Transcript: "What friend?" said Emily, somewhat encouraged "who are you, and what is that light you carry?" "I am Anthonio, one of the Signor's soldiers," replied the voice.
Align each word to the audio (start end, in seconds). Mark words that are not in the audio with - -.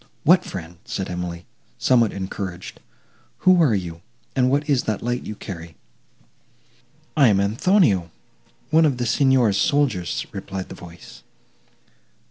"What 0.23 0.43
friend?" 0.43 0.77
said 0.83 1.11
Emily, 1.11 1.45
somewhat 1.77 2.11
encouraged 2.11 2.79
"who 3.45 3.61
are 3.61 3.75
you, 3.75 4.01
and 4.35 4.49
what 4.49 4.67
is 4.67 4.85
that 4.85 5.03
light 5.03 5.27
you 5.27 5.35
carry?" 5.35 5.75
"I 7.15 7.27
am 7.27 7.37
Anthonio, 7.39 8.09
one 8.71 8.85
of 8.85 8.97
the 8.97 9.05
Signor's 9.05 9.57
soldiers," 9.57 10.25
replied 10.31 10.69
the 10.69 10.73
voice. 10.73 11.21